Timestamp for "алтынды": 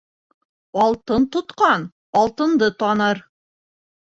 2.23-2.71